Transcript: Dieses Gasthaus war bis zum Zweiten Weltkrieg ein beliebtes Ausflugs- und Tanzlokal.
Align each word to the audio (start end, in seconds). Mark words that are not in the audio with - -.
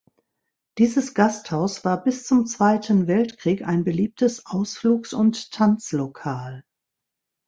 Dieses 0.79 1.13
Gasthaus 1.13 1.85
war 1.85 2.03
bis 2.03 2.23
zum 2.25 2.47
Zweiten 2.47 3.05
Weltkrieg 3.05 3.61
ein 3.61 3.83
beliebtes 3.83 4.47
Ausflugs- 4.47 5.13
und 5.13 5.51
Tanzlokal. 5.51 6.63